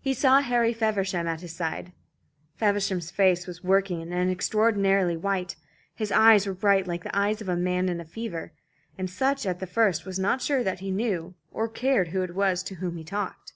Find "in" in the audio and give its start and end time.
7.88-8.00